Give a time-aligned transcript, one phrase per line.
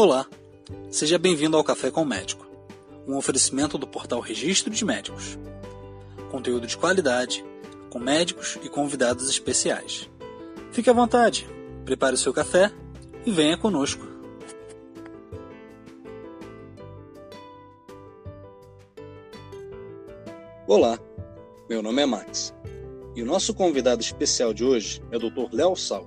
[0.00, 0.28] Olá,
[0.92, 2.46] seja bem-vindo ao Café com o Médico,
[3.04, 5.36] um oferecimento do portal Registro de Médicos.
[6.30, 7.44] Conteúdo de qualidade,
[7.90, 10.08] com médicos e convidados especiais.
[10.70, 11.48] Fique à vontade,
[11.84, 12.72] prepare o seu café
[13.26, 14.06] e venha conosco.
[20.68, 20.96] Olá,
[21.68, 22.54] meu nome é Max
[23.16, 25.52] e o nosso convidado especial de hoje é o Dr.
[25.52, 26.06] Léo Sauer.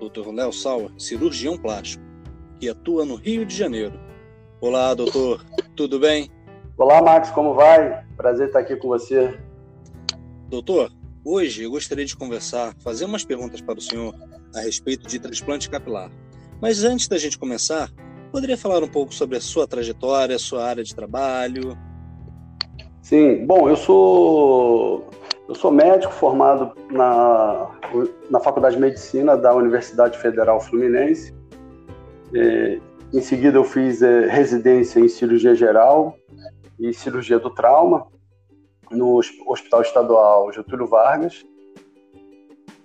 [0.00, 0.32] Dr.
[0.32, 2.13] Léo Sauer, cirurgião plástico
[2.58, 3.98] que atua no Rio de Janeiro.
[4.60, 5.44] Olá, doutor,
[5.76, 6.30] tudo bem?
[6.76, 8.04] Olá, Max, como vai?
[8.16, 9.38] Prazer estar aqui com você.
[10.48, 10.90] Doutor,
[11.24, 14.14] hoje eu gostaria de conversar, fazer umas perguntas para o senhor
[14.54, 16.10] a respeito de transplante capilar.
[16.60, 17.90] Mas antes da gente começar,
[18.32, 21.76] poderia falar um pouco sobre a sua trajetória, a sua área de trabalho?
[23.02, 25.08] Sim, bom, eu sou
[25.46, 27.68] eu sou médico formado na,
[28.30, 31.34] na Faculdade de Medicina da Universidade Federal Fluminense.
[32.34, 32.78] É,
[33.12, 36.16] em seguida, eu fiz é, residência em cirurgia geral
[36.78, 38.08] e cirurgia do trauma
[38.90, 41.44] no Hospital Estadual Getúlio Vargas.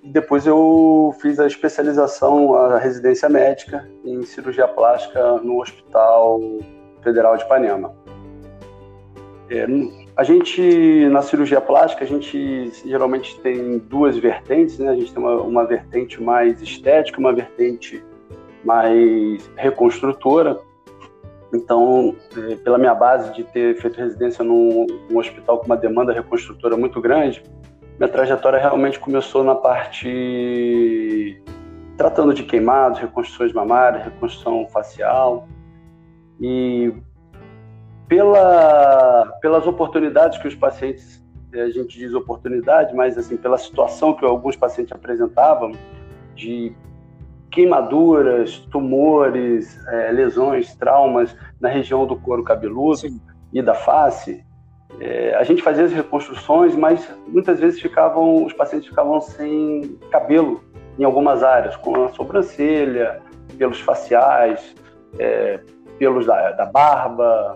[0.03, 6.39] Depois eu fiz a especialização, a residência médica em cirurgia plástica no Hospital
[7.03, 7.94] Federal de Ipanema.
[9.50, 9.66] É,
[10.16, 14.89] a gente, na cirurgia plástica, a gente geralmente tem duas vertentes, né?
[14.89, 18.03] A gente tem uma, uma vertente mais estética, uma vertente
[18.64, 20.60] mais reconstrutora.
[21.54, 26.14] Então, é, pela minha base de ter feito residência num, num, hospital com uma demanda
[26.14, 27.44] reconstrutora muito grande,
[27.98, 31.42] minha trajetória realmente começou na parte
[31.98, 35.48] tratando de queimados, reconstruções mamárias, reconstrução facial.
[36.40, 36.94] E
[38.08, 41.22] pela, pelas oportunidades que os pacientes,
[41.54, 45.74] é, a gente diz oportunidade, mas assim, pela situação que alguns pacientes apresentavam,
[46.36, 46.74] de
[47.52, 53.22] queimaduras, tumores, é, lesões, traumas na região do couro cabeludo Sim.
[53.53, 54.44] e da face.
[55.00, 60.63] É, a gente fazia as reconstruções, mas muitas vezes ficavam, os pacientes ficavam sem cabelo
[60.97, 63.22] em algumas áreas, com a sobrancelha,
[63.57, 64.75] pelos faciais,
[65.18, 65.59] é,
[65.97, 67.56] pelos da, da barba,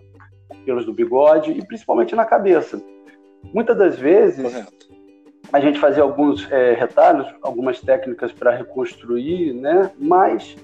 [0.66, 2.81] pelos do bigode e principalmente na cabeça.
[3.53, 4.93] Muitas das vezes Correto
[5.53, 9.91] a gente fazia alguns é, retalhos, algumas técnicas para reconstruir, né?
[10.00, 10.56] Mas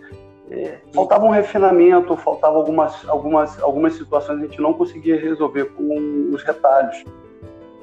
[0.50, 5.66] é, faltava um refinamento, faltava algumas, algumas, algumas situações que a gente não conseguia resolver
[5.66, 7.06] com os retalhos.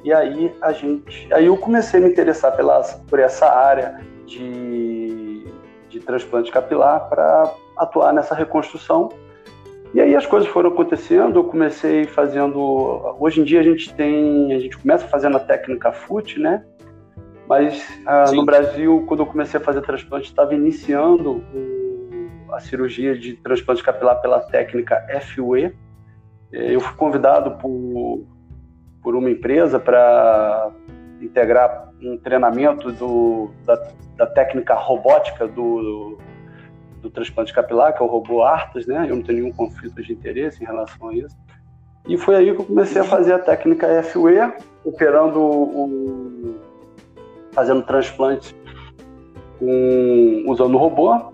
[0.03, 5.45] E aí a gente, aí eu comecei a me interessar pela, por essa área de,
[5.87, 9.07] de transplante capilar para atuar nessa reconstrução.
[9.93, 14.51] E aí as coisas foram acontecendo, eu comecei fazendo, hoje em dia a gente tem,
[14.51, 16.65] a gente começa fazendo a técnica FUT, né?
[17.47, 21.43] Mas ah, no Brasil, quando eu comecei a fazer transplante, estava iniciando
[22.51, 25.73] a cirurgia de transplante capilar pela técnica FUE.
[26.51, 28.25] É, eu fui convidado por,
[29.01, 30.71] por uma empresa para
[31.21, 36.17] integrar um treinamento do, da, da técnica robótica do,
[37.01, 39.05] do transplante capilar, que é o robô Artas, né?
[39.09, 41.35] Eu não tenho nenhum conflito de interesse em relação a isso.
[42.07, 44.53] E foi aí que eu comecei a fazer a técnica FUE,
[44.85, 46.46] operando o,
[47.57, 48.55] fazendo transplante
[49.57, 51.33] com, usando robô.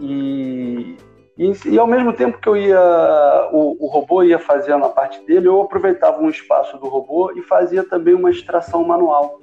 [0.00, 0.96] E,
[1.36, 5.20] e, e, ao mesmo tempo que eu ia, o, o, robô ia fazendo a parte
[5.26, 9.40] dele, eu aproveitava um espaço do robô e fazia também uma extração manual.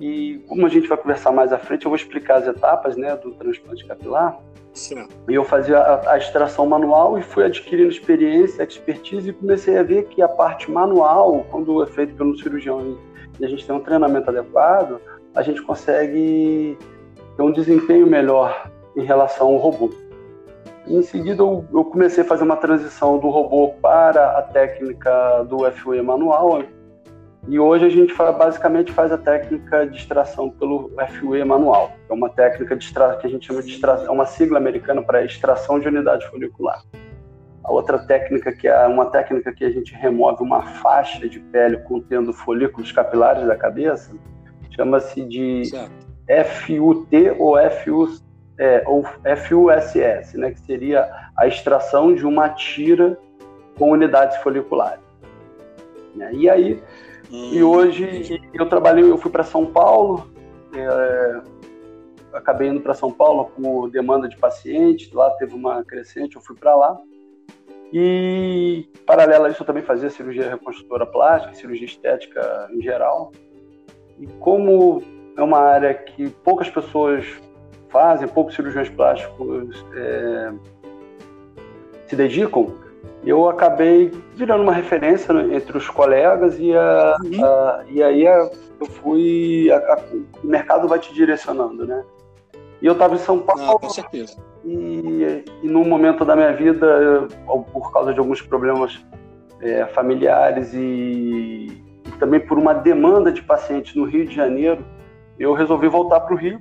[0.00, 3.14] E como a gente vai conversar mais à frente, eu vou explicar as etapas né,
[3.14, 4.36] do transplante capilar.
[4.74, 5.06] Sim.
[5.28, 9.82] E eu fazia a, a, extração manual e fui adquirindo experiência, expertise e comecei a
[9.84, 12.98] ver que a parte manual, quando é feito pelo cirurgião
[13.38, 15.00] e a gente tem um treinamento adequado,
[15.34, 16.78] a gente consegue
[17.36, 19.90] ter um desempenho melhor em relação ao robô.
[20.86, 26.00] Em seguida, eu, comecei a fazer uma transição do robô para a técnica do FUE
[26.00, 26.62] manual.
[27.48, 31.92] E hoje a gente basicamente faz a técnica de extração pelo FUE manual.
[32.08, 35.02] É uma técnica de extração que a gente chama de extração, é uma sigla americana
[35.02, 36.82] para extração de unidade folicular.
[37.66, 41.78] A outra técnica, que é uma técnica que a gente remove uma faixa de pele
[41.78, 44.14] contendo folículos capilares da cabeça,
[44.70, 45.64] chama-se de
[46.44, 47.10] FUT
[47.40, 48.20] ou, FU,
[48.56, 53.18] é, ou FUSS, né, que seria a extração de uma tira
[53.76, 55.04] com unidades foliculares.
[56.32, 56.80] E aí,
[57.32, 57.50] hum.
[57.52, 60.30] e hoje eu trabalhei, eu fui para São Paulo,
[60.72, 61.40] é,
[62.32, 66.54] acabei indo para São Paulo com demanda de pacientes, lá teve uma crescente, eu fui
[66.54, 66.96] para lá.
[67.92, 73.32] E, paralelo a isso, eu também fazia cirurgia reconstrutora plástica, cirurgia estética em geral.
[74.18, 75.02] E como
[75.36, 77.24] é uma área que poucas pessoas
[77.88, 80.52] fazem, poucos cirurgiões plásticos é,
[82.06, 82.72] se dedicam,
[83.24, 87.44] eu acabei virando uma referência entre os colegas e, a, uhum.
[87.44, 88.50] a, e aí a,
[88.80, 89.68] eu fui.
[90.42, 92.04] O mercado vai te direcionando, né?
[92.80, 93.62] E eu estava em São Paulo.
[93.62, 94.36] Ah, com certeza.
[94.64, 97.28] E, e num momento da minha vida, eu,
[97.72, 99.04] por causa de alguns problemas
[99.60, 104.84] é, familiares e, e também por uma demanda de pacientes no Rio de Janeiro,
[105.38, 106.60] eu resolvi voltar para o Rio.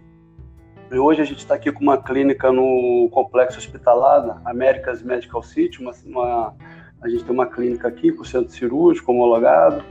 [0.92, 5.82] E hoje a gente está aqui com uma clínica no complexo hospitalar, Americas Medical City,
[5.82, 6.54] uma, uma,
[7.02, 9.84] a gente tem uma clínica aqui com centro cirúrgico homologado,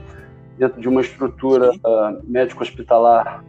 [0.57, 3.43] dentro de uma estrutura uh, médico-hospitalar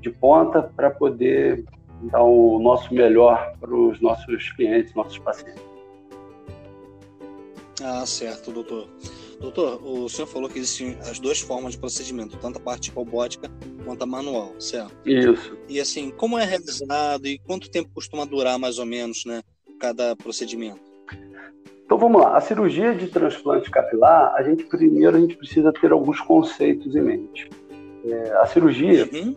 [0.00, 1.64] de ponta, para poder
[2.02, 5.62] dar o nosso melhor para os nossos clientes, nossos pacientes.
[7.82, 8.88] Ah, certo, doutor.
[9.40, 13.50] Doutor, o senhor falou que existem as duas formas de procedimento, tanto a parte robótica
[13.84, 14.94] quanto a manual, certo?
[15.06, 15.56] Isso.
[15.66, 19.42] E assim, como é realizado e quanto tempo costuma durar mais ou menos, né,
[19.80, 20.80] cada procedimento?
[21.86, 22.36] Então vamos lá.
[22.36, 27.00] A cirurgia de transplante capilar, a gente primeiro a gente precisa ter alguns conceitos em
[27.00, 27.48] mente.
[28.04, 29.34] É, a cirurgia, uhum.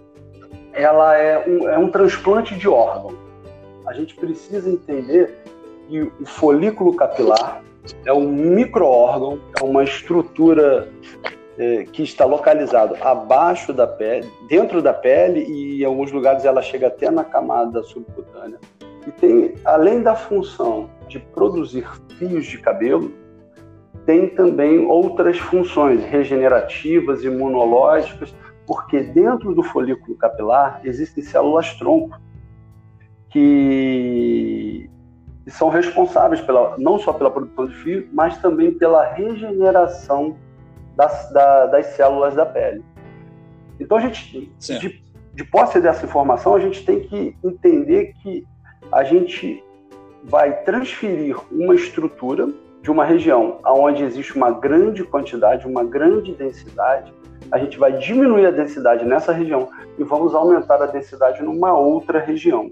[0.73, 3.15] Ela é um, é um transplante de órgão.
[3.85, 5.37] A gente precisa entender
[5.87, 7.61] que o folículo capilar
[8.05, 10.89] é um microórgão, é uma estrutura
[11.57, 16.61] é, que está localizado abaixo da pele, dentro da pele e em alguns lugares ela
[16.61, 18.59] chega até na camada subcutânea.
[19.05, 21.85] E tem, além da função de produzir
[22.17, 23.11] fios de cabelo,
[24.05, 28.33] tem também outras funções regenerativas, imunológicas,
[28.65, 32.19] porque dentro do folículo capilar existem células tronco
[33.29, 34.89] que
[35.47, 40.37] são responsáveis pela, não só pela produção de fio, mas também pela regeneração
[40.95, 42.83] das, da, das células da pele.
[43.79, 48.45] Então a gente, de, de posse dessa informação, a gente tem que entender que
[48.91, 49.63] a gente
[50.23, 52.47] vai transferir uma estrutura
[52.81, 57.13] de uma região onde existe uma grande quantidade, uma grande densidade,
[57.51, 62.19] a gente vai diminuir a densidade nessa região e vamos aumentar a densidade numa outra
[62.19, 62.71] região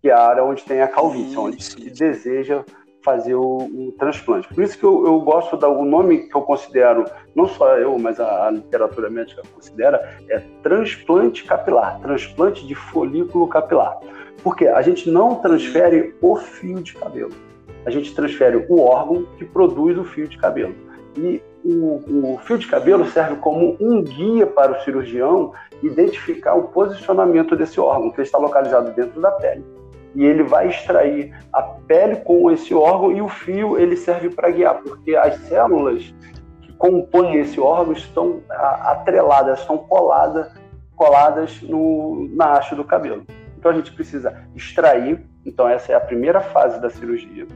[0.00, 2.64] que é a área onde tem a calvície, onde se deseja
[3.02, 4.48] fazer o, o, transplante.
[4.52, 7.04] Por isso que eu, eu gosto do nome que eu considero,
[7.34, 13.48] não só eu, mas a, a, literatura médica considera, é transplante capilar, transplante de folículo
[13.48, 13.98] capilar.
[14.42, 17.32] Porque a gente não transfere o fio de cabelo,
[17.84, 20.74] a gente transfere o órgão que produz o fio de cabelo.
[21.16, 25.52] E o, o fio de cabelo serve como um guia para o cirurgião
[25.82, 29.64] identificar o posicionamento desse órgão, que está localizado dentro da pele
[30.14, 34.50] e ele vai extrair a pele com esse órgão e o fio ele serve para
[34.50, 36.14] guiar, porque as células
[36.62, 40.52] que compõem esse órgão estão atreladas, estão coladas,
[40.96, 43.24] coladas no, na haste do cabelo.
[43.56, 47.46] Então a gente precisa extrair, então essa é a primeira fase da cirurgia.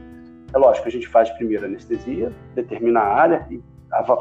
[0.52, 3.60] É lógico, a gente faz primeiro anestesia, determina a área e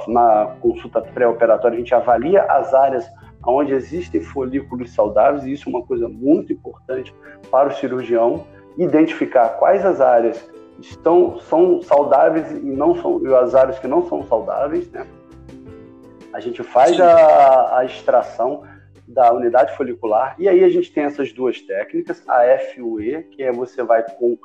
[0.07, 3.05] na consulta pré-operatória a gente avalia as áreas
[3.45, 7.13] onde existem folículos saudáveis, e isso é uma coisa muito importante
[7.51, 8.45] para o cirurgião,
[8.77, 10.49] identificar quais as áreas
[10.79, 15.05] estão são saudáveis e não são e as áreas que não são saudáveis, né?
[16.31, 18.63] A gente faz a, a, extração
[19.07, 22.41] da unidade folicular e aí a gente tem essas duas técnicas, a
[22.73, 24.35] FUE, que é você vai com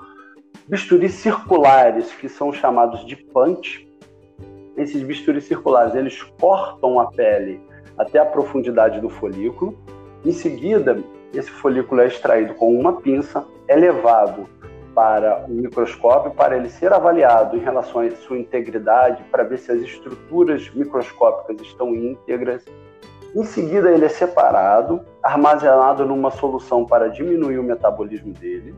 [0.69, 3.88] bisturis circulares, que são chamados de punch.
[4.79, 7.61] Esses bisturis circulares, eles cortam a pele
[7.99, 9.77] até a profundidade do folículo.
[10.25, 11.03] Em seguida,
[11.35, 14.49] esse folículo é extraído com uma pinça, é levado
[14.95, 19.73] para o microscópio para ele ser avaliado em relação à sua integridade, para ver se
[19.73, 22.65] as estruturas microscópicas estão íntegras.
[23.35, 28.75] Em seguida, ele é separado, armazenado numa solução para diminuir o metabolismo dele.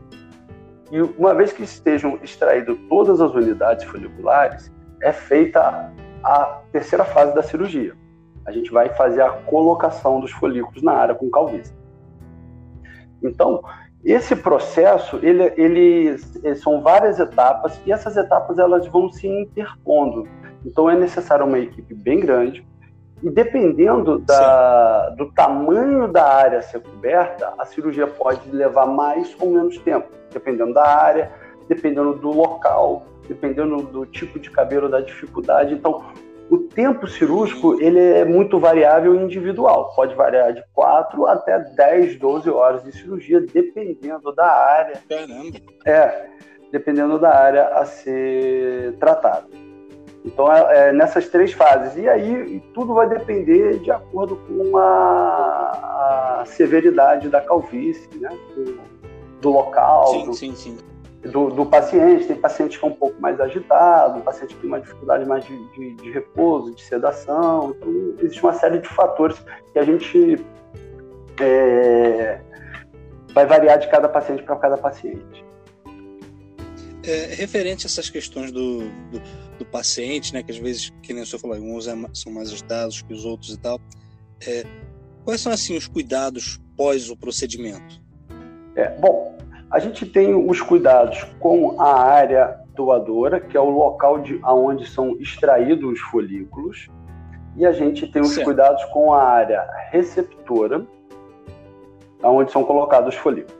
[0.91, 5.91] E uma vez que estejam extraídas todas as unidades foliculares, é feita
[6.23, 7.95] a terceira fase da cirurgia,
[8.45, 11.73] a gente vai fazer a colocação dos folículos na área com calvície.
[13.23, 13.63] Então,
[14.03, 20.27] esse processo, ele, ele, ele, são várias etapas e essas etapas elas vão se interpondo.
[20.65, 22.65] Então, é necessário uma equipe bem grande
[23.21, 29.35] e dependendo da, do tamanho da área a ser coberta, a cirurgia pode levar mais
[29.39, 31.31] ou menos tempo, dependendo da área,
[31.71, 35.73] dependendo do local, dependendo do tipo de cabelo, da dificuldade.
[35.73, 36.03] Então,
[36.49, 39.93] o tempo cirúrgico ele é muito variável e individual.
[39.95, 45.01] Pode variar de 4 até 10, 12 horas de cirurgia, dependendo da área.
[45.07, 45.59] Caramba!
[45.85, 46.25] É,
[46.73, 49.47] dependendo da área a ser tratada.
[50.25, 51.95] Então, é, é nessas três fases.
[51.95, 58.29] E aí, tudo vai depender de acordo com a, a severidade da calvície, né?
[58.53, 58.77] Do,
[59.39, 60.07] do local.
[60.07, 60.33] Sim, do...
[60.33, 60.90] sim, sim.
[61.29, 62.25] Do, do, paciente.
[62.25, 65.71] Tem paciente que é um pouco mais agitado, paciente que tem uma dificuldade mais de,
[65.71, 67.75] de, de repouso, de sedação.
[67.77, 69.37] Então, existe uma série de fatores
[69.71, 70.43] que a gente
[71.39, 72.39] é,
[73.33, 75.45] vai variar de cada paciente para cada paciente.
[77.03, 79.19] É, referente a essas questões do, do,
[79.57, 82.51] do, paciente, né, que às vezes, que nem o senhor falou, uns é são mais
[82.51, 83.81] agitados que os outros e tal,
[84.45, 84.63] é,
[85.25, 87.99] quais são assim os cuidados pós o procedimento?
[88.75, 89.30] É, bom,
[89.71, 94.85] a gente tem os cuidados com a área doadora, que é o local de onde
[94.85, 96.89] são extraídos os folículos,
[97.55, 98.45] e a gente tem os certo.
[98.45, 100.85] cuidados com a área receptora,
[102.21, 103.59] onde são colocados os folículos.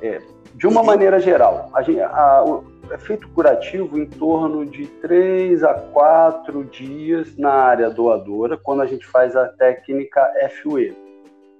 [0.00, 0.20] É,
[0.54, 5.74] de uma maneira geral, a gente, a, o efeito curativo em torno de 3 a
[5.74, 10.28] 4 dias na área doadora, quando a gente faz a técnica
[10.60, 10.96] FUE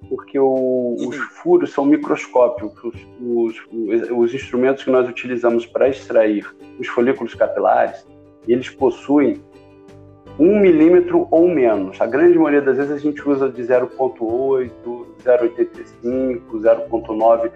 [0.08, 2.94] porque o, os furos são microscópicos.
[3.20, 6.46] Os, os, os instrumentos que nós utilizamos para extrair
[6.78, 8.06] os folículos capilares,
[8.46, 9.40] eles possuem
[10.38, 12.00] um milímetro ou menos.
[12.00, 14.70] A grande maioria das vezes a gente usa de 0,8,
[15.24, 17.50] 0,85, 0,9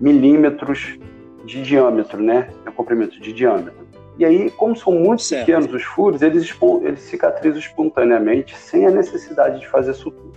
[0.00, 0.98] milímetros
[1.44, 2.48] de diâmetro, né?
[2.64, 3.88] É comprimento de diâmetro.
[4.18, 5.46] E aí, como são muito certo.
[5.46, 10.30] pequenos os furos, eles, eles cicatrizam espontaneamente, sem a necessidade de fazer sutura.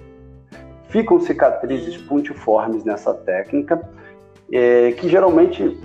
[0.93, 3.81] Ficam cicatrizes puntiformes nessa técnica,
[4.51, 5.75] é, que geralmente,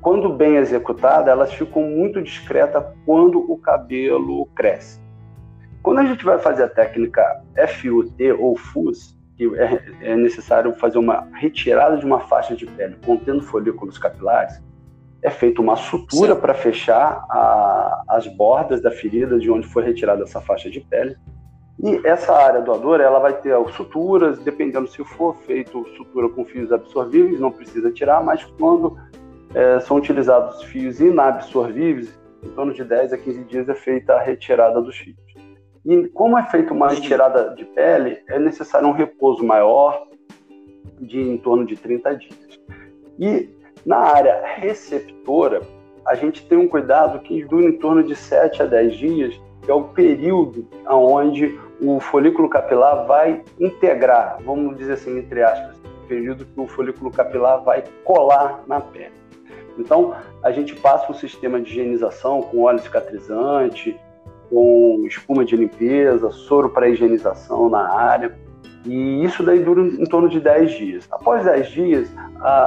[0.00, 5.00] quando bem executada, elas ficam muito discretas quando o cabelo cresce.
[5.80, 10.98] Quando a gente vai fazer a técnica FUT ou FUS, que é, é necessário fazer
[10.98, 14.60] uma retirada de uma faixa de pele contendo folículos capilares,
[15.22, 20.24] é feita uma sutura para fechar a, as bordas da ferida de onde foi retirada
[20.24, 21.16] essa faixa de pele.
[21.80, 26.72] E essa área doadora, ela vai ter suturas, dependendo se for feito sutura com fios
[26.72, 28.96] absorvíveis, não precisa tirar, mas quando
[29.54, 34.20] é, são utilizados fios inabsorvíveis, em torno de 10 a 15 dias é feita a
[34.20, 35.16] retirada dos fios.
[35.84, 40.06] E como é feita uma retirada de pele, é necessário um repouso maior,
[41.00, 42.60] de em torno de 30 dias.
[43.18, 43.48] E
[43.84, 45.60] na área receptora,
[46.06, 49.70] a gente tem um cuidado que dura em torno de 7 a 10 dias, que
[49.70, 56.06] é o período onde o folículo capilar vai integrar, vamos dizer assim, entre aspas, o
[56.06, 59.12] período que o folículo capilar vai colar na pele.
[59.78, 63.98] Então, a gente passa um sistema de higienização com óleo cicatrizante,
[64.50, 68.36] com espuma de limpeza, soro para higienização na área,
[68.84, 71.08] e isso daí dura em torno de 10 dias.
[71.10, 72.14] Após 10 dias,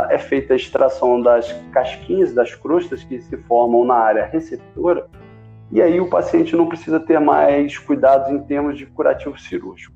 [0.10, 5.08] é feita a extração das casquinhas, das crostas que se formam na área receptora,
[5.72, 9.96] e aí o paciente não precisa ter mais cuidados em termos de curativo cirúrgico.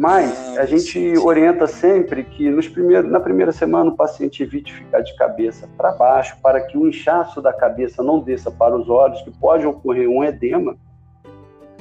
[0.00, 5.02] Mas ah, a gente orienta sempre que primeiros, na primeira semana o paciente evite ficar
[5.02, 9.20] de cabeça para baixo, para que o inchaço da cabeça não desça para os olhos,
[9.20, 10.74] que pode ocorrer um edema.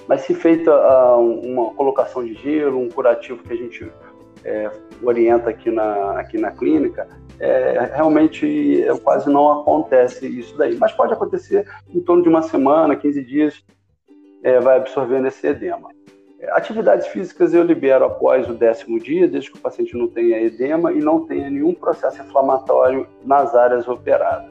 [0.05, 3.89] Mas se feita uh, uma colocação de gelo, um curativo que a gente
[4.43, 4.69] é,
[5.01, 7.08] orienta aqui na, aqui na clínica,
[7.39, 10.75] é, realmente quase não acontece isso daí.
[10.77, 13.63] Mas pode acontecer em torno de uma semana, 15 dias,
[14.43, 15.89] é, vai absorvendo esse edema.
[16.51, 20.91] Atividades físicas eu libero após o décimo dia, desde que o paciente não tenha edema
[20.93, 24.50] e não tenha nenhum processo inflamatório nas áreas operadas.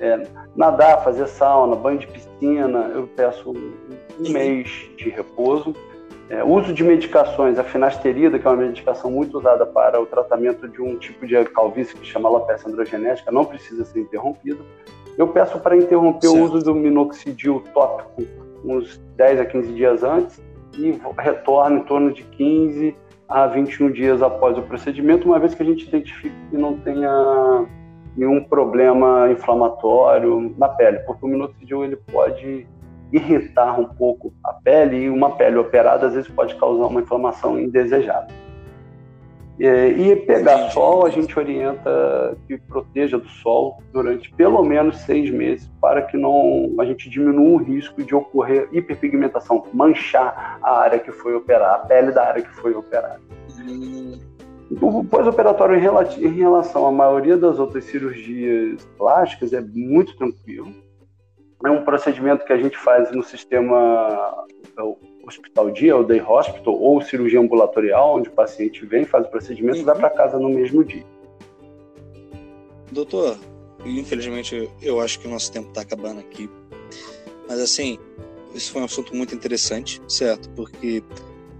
[0.00, 5.74] É, nadar, fazer sauna, banho de piscina, eu peço um mês de repouso
[6.30, 10.66] é, uso de medicações, a finasterida, que é uma medicação muito usada para o tratamento
[10.68, 14.64] de um tipo de calvície que chama alopecia androgenética, não precisa ser interrompido.
[15.18, 16.42] Eu peço para interromper certo.
[16.42, 18.24] o uso do minoxidil tópico
[18.64, 20.42] uns 10 a 15 dias antes
[20.78, 22.96] e retorno em torno de 15
[23.28, 27.66] a 21 dias após o procedimento, uma vez que a gente identifique que não tenha
[28.16, 32.66] nenhum problema inflamatório na pele, porque o minoxidil ele pode
[33.14, 37.58] irritar um pouco a pele e uma pele operada às vezes pode causar uma inflamação
[37.58, 38.26] indesejada.
[39.56, 45.70] E, pegar sol, a gente orienta que proteja do sol durante pelo menos seis meses
[45.80, 51.12] para que não a gente diminua o risco de ocorrer hiperpigmentação, manchar a área que
[51.12, 53.20] foi operada, a pele da área que foi operada.
[54.82, 60.83] O pós-operatório em relação à maioria das outras cirurgias plásticas é muito tranquilo
[61.66, 64.46] é um procedimento que a gente faz no sistema
[65.26, 69.76] hospital dia, o day hospital, ou cirurgia ambulatorial, onde o paciente vem, faz o procedimento
[69.76, 69.82] uhum.
[69.82, 71.04] e vai para casa no mesmo dia.
[72.92, 73.38] Doutor,
[73.84, 76.48] infelizmente eu acho que o nosso tempo está acabando aqui.
[77.48, 77.98] Mas assim,
[78.54, 80.48] isso foi um assunto muito interessante, certo?
[80.50, 81.02] Porque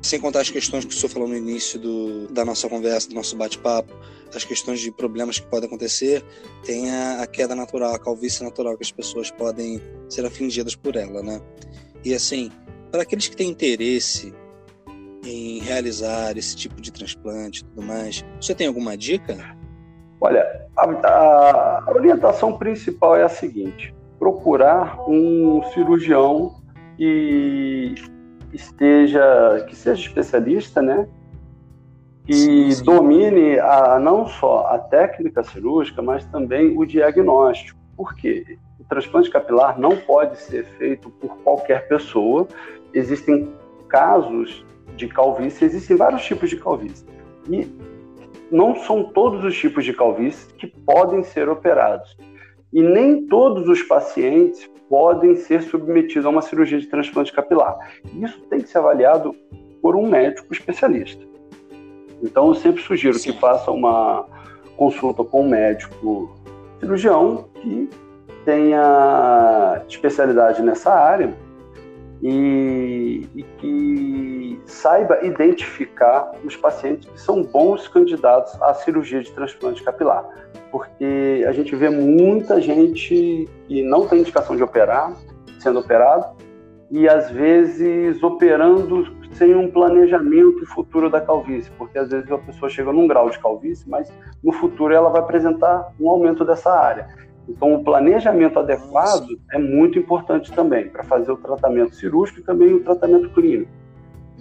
[0.05, 3.15] Sem contar as questões que o senhor falou no início do, da nossa conversa, do
[3.15, 3.91] nosso bate-papo,
[4.35, 6.23] as questões de problemas que podem acontecer,
[6.63, 10.95] tem a, a, queda natural, a calvície natural, que as pessoas podem ser afingidas por
[10.95, 11.41] ela, né?
[12.05, 12.53] E assim,
[12.93, 14.35] para aqueles que têm interesse
[15.25, 19.57] em realizar esse tipo de transplante e tudo mais, você tem alguma dica?
[20.21, 20.45] Olha,
[20.77, 26.63] a, a orientação principal é a seguinte: procurar um cirurgião
[26.99, 27.95] que
[28.55, 31.09] esteja, que seja especialista, né?
[32.25, 32.85] Que sim, sim.
[32.85, 37.79] domine a, não só a técnica cirúrgica, mas também o diagnóstico.
[37.97, 38.59] Por quê?
[38.81, 42.49] O transplante capilar não pode ser feito por qualquer pessoa.
[42.93, 43.53] Existem
[43.89, 44.65] casos
[44.97, 47.07] de calvície, existem vários tipos de calvície.
[47.51, 47.69] E
[48.51, 52.17] não são todos os tipos de calvície que podem ser operados.
[52.75, 57.79] E nem todos os pacientes podem ser submetidos a uma cirurgia de transplante capilar.
[58.21, 59.35] Isso tem que ser avaliado
[59.81, 61.25] por um médico especialista.
[62.21, 63.33] Então, eu sempre sugiro Sim.
[63.33, 64.27] que faça uma
[64.77, 66.35] consulta com um médico
[66.81, 67.89] cirurgião que
[68.45, 71.33] tenha especialidade nessa área
[72.23, 79.83] e, e, que saiba identificar os pacientes que são bons candidatos à cirurgia de transplante
[79.83, 80.25] capilar.
[80.75, 85.13] Porque a gente vê muita gente que não tem indicação de operar,
[85.61, 86.35] sendo operado,
[86.91, 92.69] e às vezes operando sem um planejamento futuro da calvície, porque às vezes a pessoa
[92.69, 94.13] chega num grau de calvície, mas
[94.43, 97.07] no futuro ela vai apresentar um aumento dessa área.
[97.49, 102.75] Então, o planejamento adequado é muito importante também para fazer o tratamento cirúrgico e também
[102.75, 103.71] o tratamento clínico.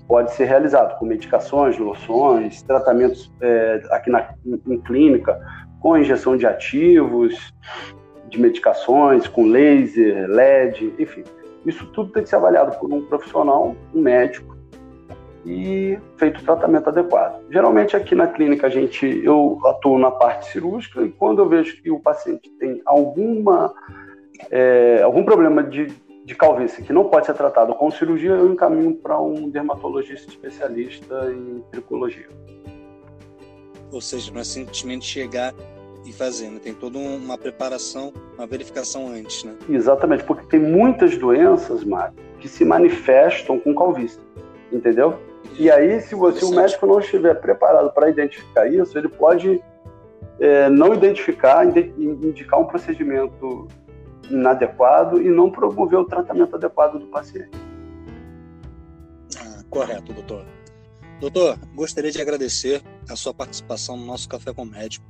[0.07, 5.39] Pode ser realizado com medicações, loções, tratamentos é, aqui na em clínica,
[5.83, 7.53] com injeção de ativos,
[8.29, 11.25] de medicações, com laser, LED, enfim.
[11.65, 14.57] Isso tudo tem que ser avaliado por um profissional, um médico,
[15.45, 17.43] e feito o tratamento adequado.
[17.51, 21.81] Geralmente aqui na clínica a gente eu atuo na parte cirúrgica e quando eu vejo
[21.81, 23.73] que o paciente tem alguma
[24.49, 25.87] é, algum problema de,
[26.23, 31.29] de calvície que não pode ser tratado com cirurgia, eu encaminho para um dermatologista especialista
[31.29, 32.29] em tricologia.
[33.91, 35.53] Ou seja, não é simplesmente chegar
[36.05, 36.59] e fazer, né?
[36.61, 39.55] tem toda uma preparação, uma verificação antes, né?
[39.69, 44.19] Exatamente, porque tem muitas doenças, Mário, que se manifestam com calvície,
[44.71, 45.19] entendeu?
[45.57, 49.63] E aí, se, você, o médico não estiver preparado para identificar isso, ele pode
[50.39, 53.67] é, não identificar, indicar um procedimento
[54.29, 57.51] inadequado e não promover o tratamento adequado do paciente.
[59.37, 60.45] Ah, correto, doutor.
[61.19, 65.05] Doutor, gostaria de agradecer a sua participação no nosso Café com Médico.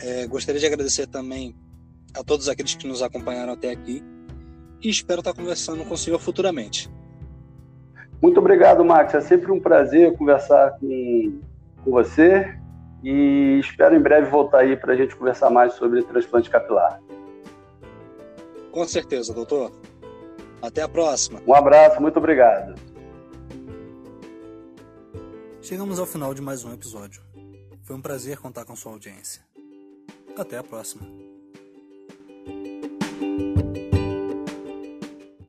[0.00, 1.54] É, gostaria de agradecer também
[2.14, 4.02] a todos aqueles que nos acompanharam até aqui
[4.80, 6.90] e espero estar conversando com o senhor futuramente.
[8.22, 9.14] Muito obrigado, Max.
[9.14, 11.40] É sempre um prazer conversar com,
[11.84, 12.56] com você
[13.02, 17.00] e espero em breve voltar aí para a gente conversar mais sobre transplante capilar.
[18.72, 19.72] Com certeza, doutor.
[20.60, 21.40] Até a próxima.
[21.46, 22.74] Um abraço, muito obrigado.
[25.62, 27.22] Chegamos ao final de mais um episódio.
[27.82, 29.47] Foi um prazer contar com sua audiência.
[30.38, 31.04] Até a próxima.